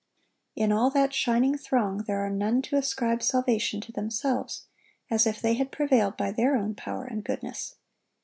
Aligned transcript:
In 0.55 0.71
all 0.71 0.89
that 0.89 1.13
shining 1.13 1.59
throng 1.59 2.05
there 2.07 2.21
are 2.25 2.29
none 2.31 2.63
to 2.63 2.75
ascribe 2.75 3.21
salvation 3.21 3.79
to 3.81 3.91
themselves, 3.91 4.65
as 5.11 5.27
if 5.27 5.39
they 5.39 5.53
had 5.53 5.71
prevailed 5.71 6.17
by 6.17 6.31
their 6.31 6.55
own 6.55 6.73
power 6.73 7.05
and 7.05 7.23
goodness. 7.23 7.75